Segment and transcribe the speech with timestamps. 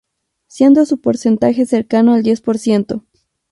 [0.47, 3.03] Siendo su porcentaje cercano al diez por ciento